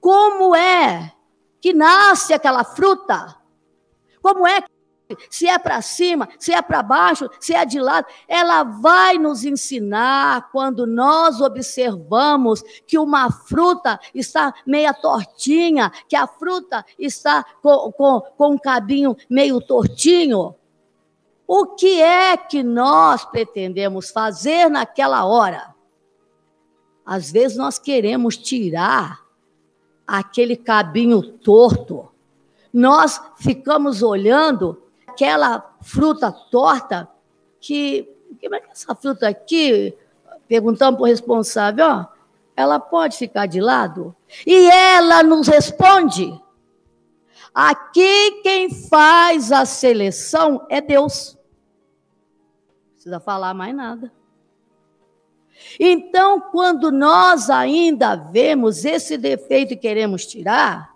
[0.00, 1.12] como é
[1.60, 3.36] que nasce aquela fruta.
[4.22, 4.68] Como é que
[5.30, 9.44] se é para cima, se é para baixo, se é de lado, ela vai nos
[9.44, 17.92] ensinar quando nós observamos que uma fruta está meia tortinha, que a fruta está com,
[17.92, 20.54] com, com um cabinho meio tortinho.
[21.46, 25.74] O que é que nós pretendemos fazer naquela hora?
[27.06, 29.20] Às vezes nós queremos tirar
[30.06, 32.10] aquele cabinho torto.
[32.70, 34.82] Nós ficamos olhando
[35.18, 37.08] aquela fruta torta
[37.60, 38.08] que.
[38.40, 39.96] Como é que é essa fruta aqui?
[40.46, 42.06] Perguntamos para o responsável, ó,
[42.54, 44.14] ela pode ficar de lado?
[44.46, 46.40] E ela nos responde:
[47.52, 51.36] aqui quem faz a seleção é Deus.
[52.68, 54.12] Não precisa falar mais nada.
[55.80, 60.94] Então, quando nós ainda vemos esse defeito e queremos tirar,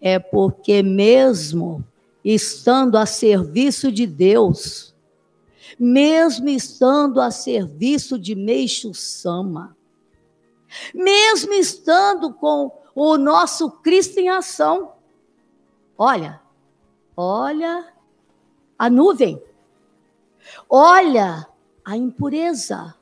[0.00, 1.84] é porque mesmo
[2.24, 4.94] estando a serviço de Deus,
[5.78, 9.76] mesmo estando a serviço de Meixo Sama,
[10.94, 14.92] mesmo estando com o nosso Cristo em ação.
[15.96, 16.40] Olha,
[17.16, 17.92] olha
[18.78, 19.42] a nuvem,
[20.68, 21.46] olha
[21.84, 22.94] a impureza.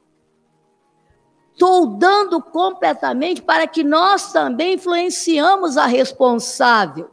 [1.59, 7.11] Toldando completamente para que nós também influenciamos a responsável.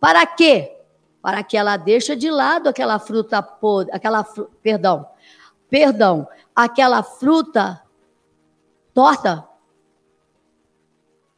[0.00, 0.77] Para quê?
[1.28, 4.24] Para que ela deixe de lado aquela fruta podre, aquela,
[4.62, 5.06] perdão,
[5.68, 6.26] perdão,
[6.56, 7.82] aquela fruta
[8.94, 9.46] torta.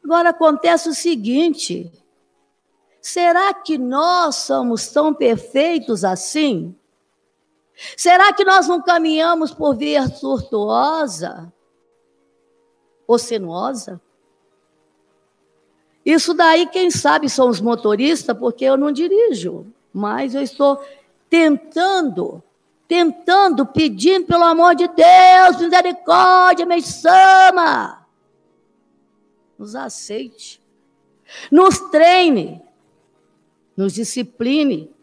[0.05, 1.91] Agora acontece o seguinte:
[3.03, 6.73] será que nós somos tão perfeitos assim?
[7.97, 11.53] Será que nós não caminhamos por via tortuosa
[13.09, 14.01] ou sinuosa?
[16.07, 20.85] Isso daí, quem sabe, são os motoristas, porque eu não dirijo mas eu estou
[21.29, 22.43] tentando,
[22.87, 28.07] tentando, pedindo pelo amor de Deus, misericórdia, me chama.
[29.59, 30.61] Nos aceite,
[31.51, 32.63] nos treine,
[33.77, 34.95] nos discipline,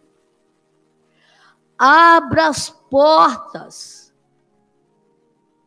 [1.77, 4.13] abra as portas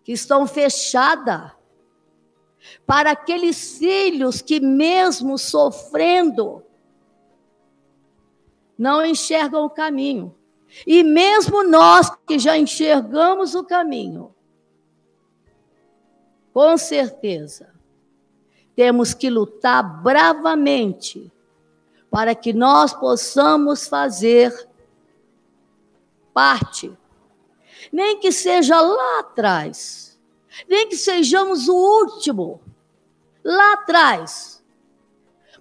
[0.03, 1.53] que estão fechadas
[2.87, 6.65] para aqueles filhos que, mesmo sofrendo,
[8.81, 10.35] não enxergam o caminho.
[10.87, 14.35] E mesmo nós que já enxergamos o caminho,
[16.51, 17.75] com certeza,
[18.75, 21.31] temos que lutar bravamente
[22.11, 24.67] para que nós possamos fazer
[26.33, 26.91] parte.
[27.93, 30.19] Nem que seja lá atrás,
[30.67, 32.63] nem que sejamos o último,
[33.45, 34.65] lá atrás,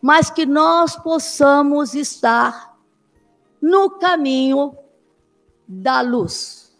[0.01, 2.68] mas que nós possamos estar
[3.61, 4.77] no caminho
[5.67, 6.77] da luz.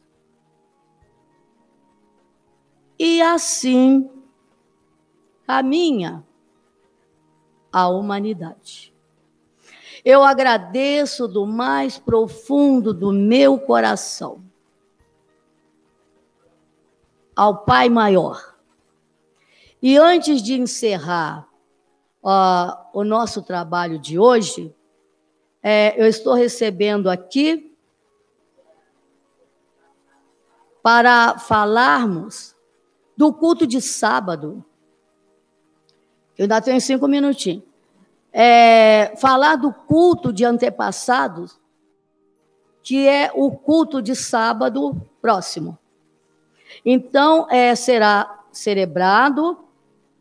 [2.98, 4.10] E assim
[5.46, 6.26] caminha
[7.72, 8.94] a humanidade.
[10.04, 14.44] Eu agradeço do mais profundo do meu coração
[17.36, 18.56] ao Pai Maior.
[19.82, 21.48] E antes de encerrar
[22.22, 24.76] uh, o nosso trabalho de hoje,
[25.62, 27.76] é, eu estou recebendo aqui
[30.82, 32.56] para falarmos
[33.16, 34.64] do culto de sábado.
[36.38, 37.64] Eu ainda tenho cinco minutinhos.
[38.32, 41.60] É, falar do culto de antepassados,
[42.82, 45.78] que é o culto de sábado próximo.
[46.86, 49.58] Então, é, será celebrado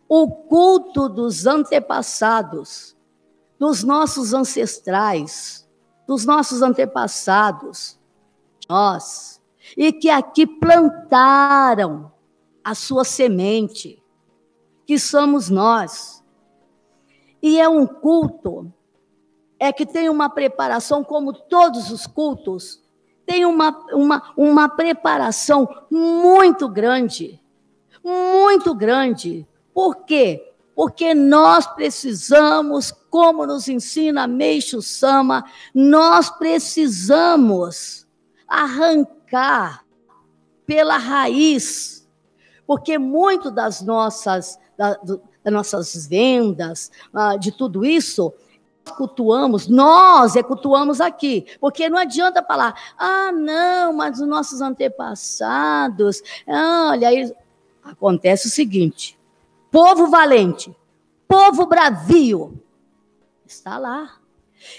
[0.09, 2.98] o culto dos antepassados
[3.59, 5.69] dos nossos ancestrais,
[6.07, 7.99] dos nossos antepassados,
[8.69, 9.41] nós,
[9.77, 12.13] e que aqui plantaram
[12.63, 14.03] a sua semente,
[14.87, 16.25] que somos nós.
[17.43, 18.73] E é um culto,
[19.59, 22.83] é que tem uma preparação, como todos os cultos,
[23.27, 27.41] tem uma, uma, uma preparação muito grande,
[28.03, 29.47] muito grande.
[29.75, 30.48] Por quê?
[30.79, 38.07] Porque nós precisamos, como nos ensina Meixo Sama, nós precisamos
[38.47, 39.85] arrancar
[40.65, 42.09] pela raiz,
[42.65, 44.97] porque muito das nossas, da,
[45.43, 48.33] das nossas vendas, ah, de tudo isso,
[48.97, 56.23] cultuamos, nós é cultuamos aqui, porque não adianta falar, ah, não, mas os nossos antepassados,
[56.47, 57.35] olha,
[57.93, 59.18] Acontece o seguinte:
[59.71, 60.75] povo valente,
[61.27, 62.63] povo bravio,
[63.47, 64.19] está lá.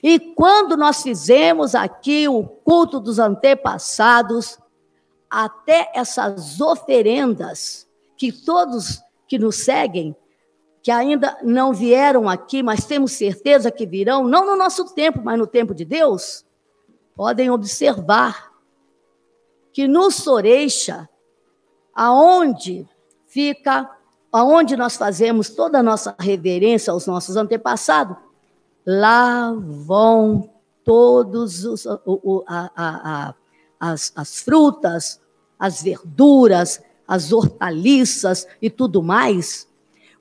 [0.04, 4.60] E quando nós fizemos aqui o culto dos antepassados,
[5.30, 7.88] até essas oferendas
[8.18, 10.16] que todos que nos seguem,
[10.82, 15.38] que ainda não vieram aqui, mas temos certeza que virão, não no nosso tempo, mas
[15.38, 16.46] no tempo de Deus,
[17.16, 18.50] podem observar
[19.72, 21.08] que no Soreixa,
[21.94, 22.88] aonde
[23.28, 23.90] fica,
[24.32, 28.18] aonde nós fazemos toda a nossa reverência aos nossos antepassados,
[28.86, 30.50] lá vão
[30.84, 33.36] todos os, o, a, a,
[33.80, 35.20] as, as frutas,
[35.58, 39.68] as verduras, as hortaliças e tudo mais,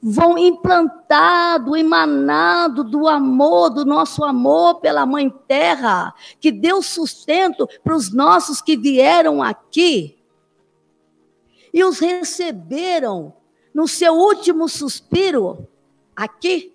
[0.00, 7.94] vão implantado, emanado do amor, do nosso amor pela Mãe Terra, que deu sustento para
[7.94, 10.16] os nossos que vieram aqui.
[11.74, 13.34] E os receberam
[13.78, 15.68] no seu último suspiro
[16.16, 16.74] aqui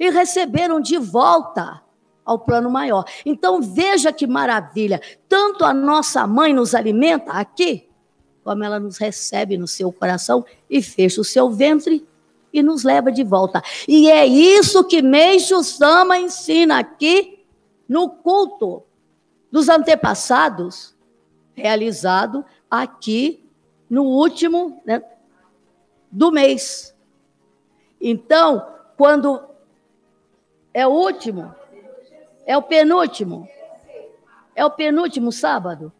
[0.00, 1.82] e receberam de volta
[2.24, 3.04] ao plano maior.
[3.26, 7.90] Então veja que maravilha, tanto a nossa mãe nos alimenta aqui,
[8.42, 12.02] como ela nos recebe no seu coração e fecha o seu ventre
[12.50, 13.62] e nos leva de volta.
[13.86, 17.44] E é isso que Meixo Sama ensina aqui
[17.86, 18.82] no culto
[19.52, 20.96] dos antepassados,
[21.52, 23.44] realizado aqui
[23.90, 25.02] no último né,
[26.14, 26.94] do mês.
[28.00, 28.64] Então,
[28.96, 29.42] quando
[30.72, 31.52] é o último,
[32.46, 33.48] é o penúltimo,
[34.54, 35.92] é o penúltimo sábado.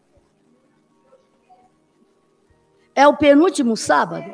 [2.95, 4.33] É o penúltimo sábado.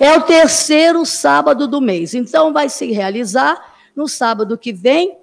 [0.00, 2.12] É o terceiro sábado do mês.
[2.12, 5.16] Então, vai se realizar no sábado que vem.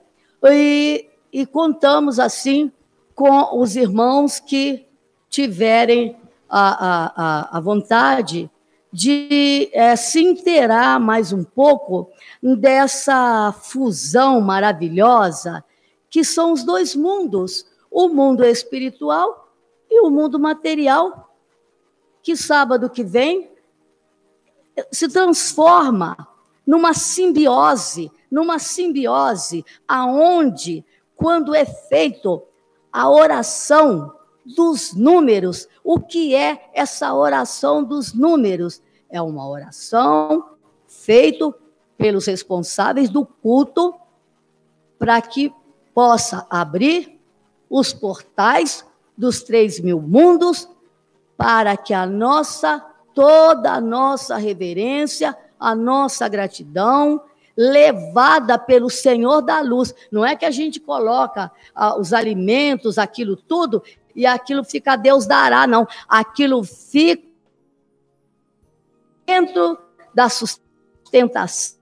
[0.45, 2.72] E, e contamos assim
[3.14, 4.88] com os irmãos que
[5.30, 6.16] tiverem
[6.49, 8.49] a, a, a vontade
[8.92, 12.10] de é, se inteirar mais um pouco
[12.42, 15.64] dessa fusão maravilhosa
[16.10, 19.54] que são os dois mundos, o mundo espiritual
[19.89, 21.34] e o mundo material,
[22.22, 23.50] que sábado que vem
[24.92, 26.28] se transforma
[26.68, 30.86] numa simbiose, numa simbiose aonde
[31.16, 32.44] quando é feito
[32.92, 34.14] a oração
[34.46, 35.68] dos números.
[35.84, 38.82] O que é essa oração dos números?
[39.10, 40.52] É uma oração
[40.88, 41.54] feita
[41.98, 43.94] pelos responsáveis do culto
[44.98, 45.54] para que
[45.94, 47.20] possa abrir
[47.70, 48.86] os portais
[49.18, 50.68] dos três mil mundos
[51.38, 52.86] para que a nossa,
[53.16, 57.22] toda a nossa reverência, a nossa gratidão,
[57.58, 59.94] levada pelo Senhor da luz.
[60.12, 63.84] Não é que a gente coloca ah, os alimentos, aquilo tudo,
[64.16, 65.86] e aquilo fica Deus dará, não.
[66.07, 67.30] Aquilo fica
[69.26, 69.78] dentro
[70.14, 71.82] da sustentação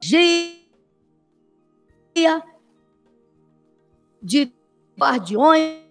[0.00, 0.56] dia
[4.22, 4.52] de
[4.98, 5.82] guardiões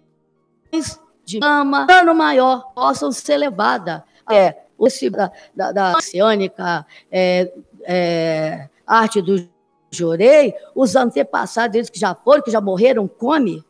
[1.24, 4.02] de cama, ano maior, possam ser levadas.
[4.30, 7.52] É, esse, da, da, da oceânica, é,
[7.84, 9.48] é, arte do
[9.90, 13.64] Jorei, os antepassados, eles que já foram, que já morreram, come.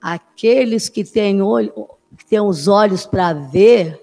[0.00, 4.02] Aqueles que têm, olho, que têm os olhos para ver,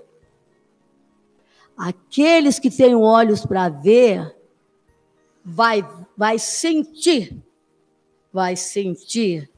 [1.78, 4.36] aqueles que têm olhos para ver,
[5.44, 7.38] vai, vai sentir,
[8.32, 9.50] vai sentir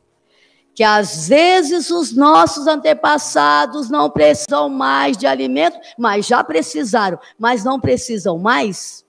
[0.74, 7.64] que às vezes os nossos antepassados não precisam mais de alimento, mas já precisaram, mas
[7.64, 9.06] não precisam mais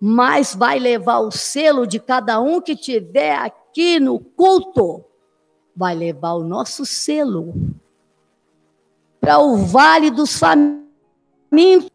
[0.00, 5.04] mas vai levar o selo de cada um que tiver aqui no culto,
[5.74, 7.54] vai levar o nosso selo
[9.20, 11.90] para o vale dos famintos,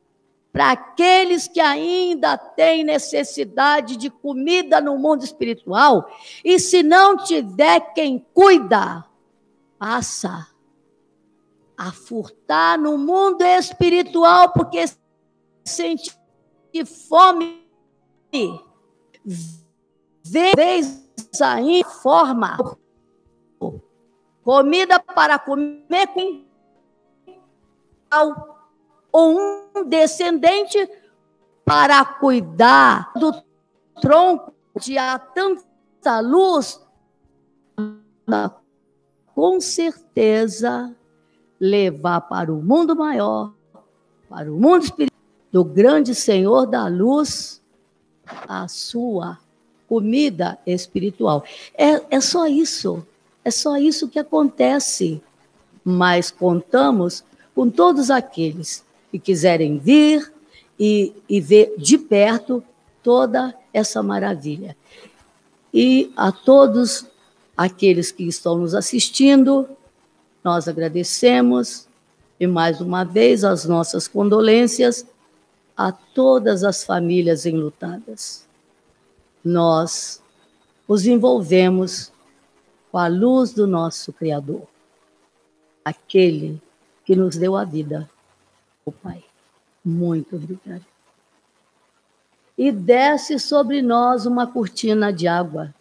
[0.52, 6.08] para aqueles que ainda têm necessidade de comida no mundo espiritual,
[6.44, 9.04] e se não tiver quem cuida,
[9.80, 10.48] passa
[11.76, 14.86] a furtar no mundo espiritual, porque
[15.66, 16.16] sente
[17.10, 17.63] fome
[20.24, 21.04] vez
[21.42, 22.58] aí forma.
[24.44, 26.44] Comida para comer com
[29.12, 29.38] ou
[29.76, 30.90] um descendente
[31.64, 33.32] para cuidar do
[34.02, 36.82] tronco de a tanta luz,
[39.36, 40.94] com certeza
[41.60, 43.54] levar para o mundo maior,
[44.28, 45.14] para o mundo espiritual
[45.52, 47.63] do grande Senhor da luz,
[48.26, 49.38] a sua
[49.88, 51.44] comida espiritual.
[51.76, 53.06] É, é só isso.
[53.46, 55.22] É só isso que acontece
[55.84, 60.32] mas contamos com todos aqueles que quiserem vir
[60.80, 62.64] e, e ver de perto
[63.04, 64.76] toda essa maravilha.
[65.74, 67.06] E a todos
[67.56, 69.68] aqueles que estão nos assistindo,
[70.44, 71.88] nós agradecemos
[72.40, 75.06] e mais uma vez as nossas condolências
[75.76, 78.48] a todas as famílias enlutadas.
[79.44, 80.22] Nós
[80.88, 82.12] os envolvemos
[82.92, 84.68] com a luz do nosso Criador,
[85.84, 86.62] aquele
[87.06, 88.10] que nos deu a vida,
[88.86, 89.24] o Pai.
[89.84, 90.86] Muito obrigado.
[92.58, 95.74] E desce sobre nós uma cortina de água